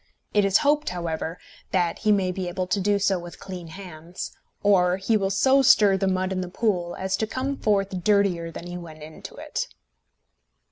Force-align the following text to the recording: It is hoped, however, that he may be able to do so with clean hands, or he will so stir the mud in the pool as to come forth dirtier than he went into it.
It 0.33 0.43
is 0.45 0.57
hoped, 0.65 0.89
however, 0.89 1.37
that 1.69 1.99
he 1.99 2.11
may 2.11 2.31
be 2.31 2.47
able 2.47 2.65
to 2.65 2.79
do 2.79 2.97
so 2.97 3.19
with 3.19 3.39
clean 3.39 3.67
hands, 3.67 4.35
or 4.63 4.97
he 4.97 5.15
will 5.15 5.29
so 5.29 5.61
stir 5.61 5.95
the 5.95 6.07
mud 6.07 6.31
in 6.31 6.41
the 6.41 6.49
pool 6.49 6.95
as 6.95 7.15
to 7.17 7.27
come 7.27 7.55
forth 7.55 8.03
dirtier 8.03 8.49
than 8.49 8.65
he 8.65 8.77
went 8.79 9.03
into 9.03 9.35
it. 9.35 9.67